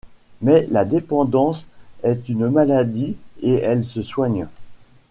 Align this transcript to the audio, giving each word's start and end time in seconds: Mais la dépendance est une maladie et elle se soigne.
Mais 0.41 0.65
la 0.71 0.83
dépendance 0.83 1.67
est 2.01 2.27
une 2.27 2.49
maladie 2.49 3.17
et 3.43 3.53
elle 3.53 3.83
se 3.85 4.01
soigne. 4.01 4.47